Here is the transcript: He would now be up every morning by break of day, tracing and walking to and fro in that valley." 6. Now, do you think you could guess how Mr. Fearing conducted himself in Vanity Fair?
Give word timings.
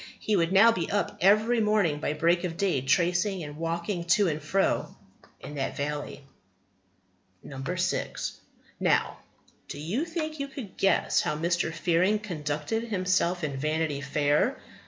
He 0.19 0.35
would 0.35 0.51
now 0.51 0.71
be 0.71 0.89
up 0.89 1.15
every 1.21 1.61
morning 1.61 1.99
by 1.99 2.13
break 2.13 2.43
of 2.43 2.57
day, 2.57 2.81
tracing 2.81 3.43
and 3.43 3.57
walking 3.57 4.05
to 4.05 4.29
and 4.29 4.41
fro 4.41 4.95
in 5.39 5.53
that 5.53 5.77
valley." 5.77 6.21
6. 7.47 8.37
Now, 8.79 9.17
do 9.67 9.77
you 9.79 10.05
think 10.05 10.39
you 10.39 10.47
could 10.47 10.75
guess 10.75 11.21
how 11.21 11.35
Mr. 11.37 11.71
Fearing 11.71 12.17
conducted 12.17 12.85
himself 12.85 13.43
in 13.43 13.57
Vanity 13.57 14.01
Fair? 14.01 14.57